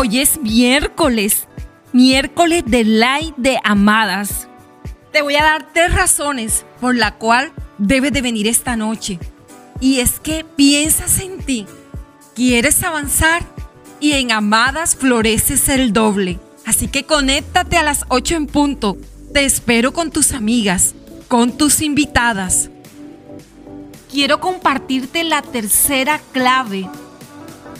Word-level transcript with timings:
Hoy 0.00 0.20
es 0.20 0.40
miércoles, 0.40 1.48
miércoles 1.92 2.62
de 2.64 2.84
Light 2.84 3.34
de 3.36 3.58
Amadas. 3.64 4.46
Te 5.12 5.22
voy 5.22 5.34
a 5.34 5.42
dar 5.42 5.72
tres 5.74 5.92
razones 5.92 6.64
por 6.80 6.94
la 6.94 7.16
cual 7.16 7.50
debes 7.78 8.12
de 8.12 8.22
venir 8.22 8.46
esta 8.46 8.76
noche. 8.76 9.18
Y 9.80 9.98
es 9.98 10.20
que 10.20 10.44
piensas 10.44 11.18
en 11.18 11.38
ti, 11.38 11.66
quieres 12.36 12.80
avanzar 12.84 13.42
y 13.98 14.12
en 14.12 14.30
Amadas 14.30 14.94
floreces 14.94 15.68
el 15.68 15.92
doble. 15.92 16.38
Así 16.64 16.86
que 16.86 17.02
conéctate 17.02 17.76
a 17.76 17.82
las 17.82 18.04
8 18.06 18.36
en 18.36 18.46
punto. 18.46 18.96
Te 19.34 19.44
espero 19.44 19.92
con 19.92 20.12
tus 20.12 20.30
amigas, 20.30 20.94
con 21.26 21.58
tus 21.58 21.82
invitadas. 21.82 22.70
Quiero 24.08 24.38
compartirte 24.38 25.24
la 25.24 25.42
tercera 25.42 26.20
clave 26.30 26.88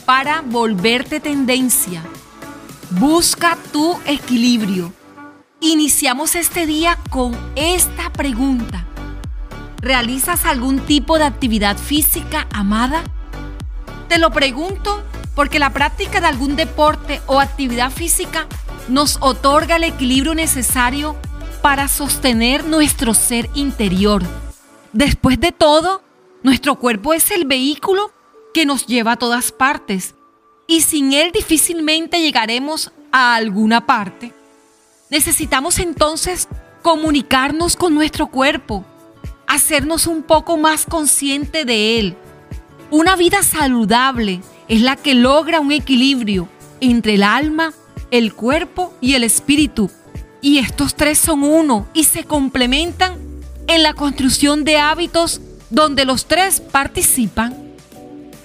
para 0.09 0.41
volverte 0.41 1.19
tendencia. 1.19 2.01
Busca 2.89 3.55
tu 3.71 3.95
equilibrio. 4.07 4.91
Iniciamos 5.59 6.33
este 6.33 6.65
día 6.65 6.97
con 7.11 7.37
esta 7.55 8.11
pregunta. 8.11 8.87
¿Realizas 9.79 10.45
algún 10.45 10.79
tipo 10.79 11.19
de 11.19 11.25
actividad 11.25 11.77
física, 11.77 12.47
amada? 12.51 13.03
Te 14.07 14.17
lo 14.17 14.31
pregunto 14.31 15.03
porque 15.35 15.59
la 15.59 15.73
práctica 15.73 16.19
de 16.19 16.25
algún 16.25 16.55
deporte 16.55 17.21
o 17.27 17.39
actividad 17.39 17.91
física 17.91 18.47
nos 18.87 19.19
otorga 19.21 19.75
el 19.75 19.83
equilibrio 19.83 20.33
necesario 20.33 21.17
para 21.61 21.87
sostener 21.87 22.65
nuestro 22.65 23.13
ser 23.13 23.47
interior. 23.53 24.23
Después 24.91 25.39
de 25.39 25.51
todo, 25.51 26.01
nuestro 26.41 26.79
cuerpo 26.79 27.13
es 27.13 27.29
el 27.29 27.45
vehículo 27.45 28.11
que 28.53 28.65
nos 28.65 28.85
lleva 28.85 29.13
a 29.13 29.17
todas 29.17 29.51
partes 29.51 30.15
y 30.67 30.81
sin 30.81 31.13
Él 31.13 31.31
difícilmente 31.31 32.21
llegaremos 32.21 32.91
a 33.11 33.35
alguna 33.35 33.85
parte. 33.85 34.33
Necesitamos 35.09 35.79
entonces 35.79 36.47
comunicarnos 36.81 37.75
con 37.75 37.95
nuestro 37.95 38.27
cuerpo, 38.27 38.85
hacernos 39.47 40.07
un 40.07 40.21
poco 40.21 40.57
más 40.57 40.85
consciente 40.85 41.65
de 41.65 41.99
Él. 41.99 42.15
Una 42.91 43.15
vida 43.15 43.41
saludable 43.43 44.41
es 44.67 44.81
la 44.81 44.95
que 44.95 45.15
logra 45.15 45.59
un 45.59 45.71
equilibrio 45.71 46.47
entre 46.81 47.15
el 47.15 47.23
alma, 47.23 47.73
el 48.11 48.33
cuerpo 48.33 48.93
y 49.01 49.15
el 49.15 49.23
espíritu. 49.23 49.89
Y 50.41 50.59
estos 50.59 50.95
tres 50.95 51.17
son 51.17 51.43
uno 51.43 51.87
y 51.93 52.03
se 52.05 52.23
complementan 52.23 53.17
en 53.67 53.83
la 53.83 53.93
construcción 53.93 54.63
de 54.63 54.77
hábitos 54.77 55.41
donde 55.69 56.05
los 56.05 56.25
tres 56.25 56.61
participan. 56.61 57.68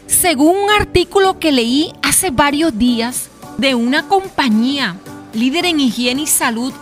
Según 0.07 0.57
un 0.57 0.71
artículo 0.71 1.39
que 1.39 1.53
leí 1.53 1.93
hace 2.03 2.31
varios 2.31 2.77
días 2.79 3.29
de 3.59 3.75
una 3.75 4.07
compañía 4.09 4.97
líder 5.33 5.67
en 5.67 5.81
higiene 5.81 6.23
y 6.23 6.27
salud, 6.27 6.73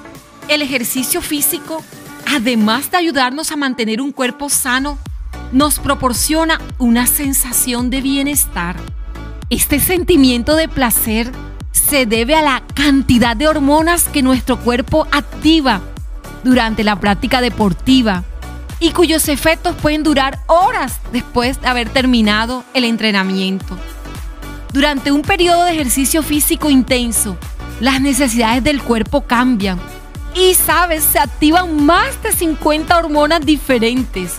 el 0.49 0.63
ejercicio 0.63 1.23
físico, 1.23 1.83
además 2.27 2.91
de 2.91 2.99
ayudarnos 2.99 3.51
a 3.51 3.57
mantener 3.57 4.01
un 4.01 4.13
cuerpo 4.13 4.49
sano, 4.49 4.99
nos 5.53 5.79
proporciona 5.79 6.61
una 6.79 7.07
sensación 7.07 7.91
de 7.91 8.01
bienestar. 8.01 8.77
Este 9.51 9.81
sentimiento 9.81 10.57
de 10.57 10.69
placer 10.69 11.31
se 11.73 12.07
debe 12.07 12.35
a 12.35 12.43
la 12.43 12.63
cantidad 12.75 13.37
de 13.37 13.49
hormonas 13.49 14.09
que 14.09 14.23
nuestro 14.23 14.59
cuerpo 14.59 15.07
activa 15.13 15.81
durante 16.43 16.85
la 16.85 16.99
práctica 16.99 17.41
deportiva 17.41 18.25
y 18.83 18.91
cuyos 18.91 19.29
efectos 19.29 19.77
pueden 19.77 20.03
durar 20.03 20.41
horas 20.49 20.99
después 21.13 21.61
de 21.61 21.69
haber 21.69 21.89
terminado 21.89 22.65
el 22.75 22.83
entrenamiento. 22.83 23.79
Durante 24.73 25.13
un 25.13 25.23
periodo 25.23 25.65
de 25.65 25.73
ejercicio 25.73 26.21
físico 26.25 26.69
intenso, 26.69 27.37
las 27.79 28.01
necesidades 28.01 28.65
del 28.65 28.83
cuerpo 28.83 29.21
cambian 29.21 29.79
y, 30.35 30.55
sabes, 30.55 31.05
se 31.05 31.21
activan 31.21 31.85
más 31.87 32.21
de 32.25 32.33
50 32.33 32.99
hormonas 32.99 33.47
diferentes. 33.47 34.39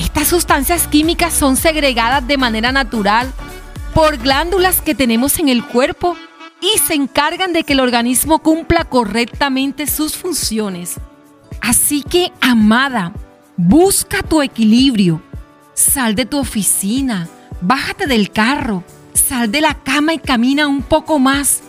Estas 0.00 0.26
sustancias 0.26 0.88
químicas 0.88 1.32
son 1.32 1.56
segregadas 1.56 2.26
de 2.26 2.38
manera 2.38 2.72
natural 2.72 3.32
por 3.94 4.16
glándulas 4.18 4.80
que 4.80 4.96
tenemos 4.96 5.38
en 5.38 5.48
el 5.48 5.64
cuerpo 5.64 6.16
y 6.60 6.76
se 6.78 6.94
encargan 6.94 7.52
de 7.52 7.62
que 7.62 7.74
el 7.74 7.80
organismo 7.80 8.40
cumpla 8.40 8.84
correctamente 8.84 9.86
sus 9.86 10.16
funciones. 10.16 10.96
Así 11.60 12.02
que, 12.02 12.32
amada, 12.40 13.12
Busca 13.62 14.22
tu 14.22 14.40
equilibrio. 14.40 15.20
Sal 15.74 16.14
de 16.14 16.24
tu 16.24 16.38
oficina, 16.38 17.28
bájate 17.60 18.06
del 18.06 18.30
carro, 18.30 18.84
sal 19.12 19.52
de 19.52 19.60
la 19.60 19.74
cama 19.74 20.14
y 20.14 20.18
camina 20.18 20.66
un 20.66 20.80
poco 20.80 21.18
más. 21.18 21.60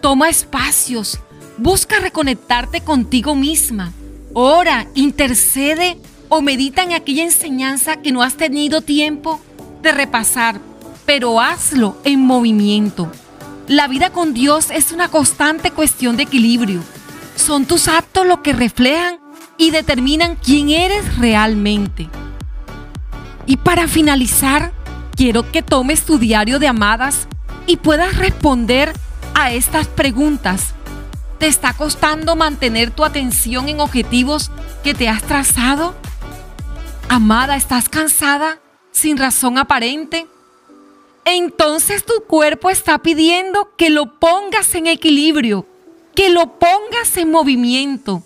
Toma 0.00 0.28
espacios, 0.28 1.20
busca 1.58 2.00
reconectarte 2.00 2.80
contigo 2.80 3.36
misma. 3.36 3.92
Ora, 4.34 4.88
intercede 4.96 5.96
o 6.28 6.42
medita 6.42 6.82
en 6.82 6.92
aquella 6.92 7.22
enseñanza 7.22 8.02
que 8.02 8.10
no 8.10 8.24
has 8.24 8.34
tenido 8.34 8.80
tiempo 8.80 9.40
de 9.80 9.92
repasar, 9.92 10.60
pero 11.06 11.40
hazlo 11.40 11.98
en 12.02 12.20
movimiento. 12.20 13.12
La 13.68 13.86
vida 13.86 14.10
con 14.10 14.34
Dios 14.34 14.72
es 14.72 14.90
una 14.90 15.06
constante 15.06 15.70
cuestión 15.70 16.16
de 16.16 16.24
equilibrio. 16.24 16.82
Son 17.36 17.64
tus 17.64 17.86
actos 17.86 18.26
lo 18.26 18.42
que 18.42 18.52
reflejan 18.52 19.21
y 19.56 19.70
determinan 19.70 20.36
quién 20.36 20.70
eres 20.70 21.18
realmente. 21.18 22.08
Y 23.46 23.56
para 23.56 23.88
finalizar, 23.88 24.72
quiero 25.16 25.50
que 25.50 25.62
tomes 25.62 26.02
tu 26.04 26.18
diario 26.18 26.58
de 26.58 26.68
amadas 26.68 27.26
y 27.66 27.76
puedas 27.76 28.16
responder 28.16 28.92
a 29.34 29.52
estas 29.52 29.88
preguntas. 29.88 30.74
¿Te 31.38 31.46
está 31.46 31.72
costando 31.72 32.36
mantener 32.36 32.90
tu 32.90 33.04
atención 33.04 33.68
en 33.68 33.80
objetivos 33.80 34.50
que 34.84 34.94
te 34.94 35.08
has 35.08 35.22
trazado? 35.22 35.94
Amada, 37.08 37.56
¿estás 37.56 37.88
cansada 37.88 38.60
sin 38.92 39.18
razón 39.18 39.58
aparente? 39.58 40.26
Entonces 41.24 42.04
tu 42.04 42.24
cuerpo 42.26 42.70
está 42.70 42.98
pidiendo 42.98 43.74
que 43.76 43.90
lo 43.90 44.18
pongas 44.18 44.74
en 44.74 44.86
equilibrio, 44.86 45.66
que 46.14 46.30
lo 46.30 46.58
pongas 46.58 47.16
en 47.16 47.30
movimiento. 47.30 48.22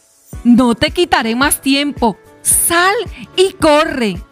No 0.46 0.76
te 0.76 0.92
quitaré 0.92 1.34
más 1.34 1.60
tiempo. 1.60 2.16
Sal 2.40 2.94
y 3.34 3.54
corre. 3.54 4.22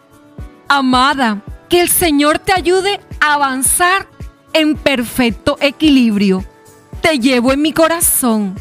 Amada, 0.69 1.41
que 1.67 1.81
el 1.81 1.89
Señor 1.89 2.39
te 2.39 2.53
ayude 2.53 3.01
a 3.19 3.33
avanzar 3.33 4.07
en 4.53 4.77
perfecto 4.77 5.57
equilibrio. 5.59 6.45
Te 7.01 7.19
llevo 7.19 7.51
en 7.51 7.61
mi 7.61 7.73
corazón. 7.73 8.55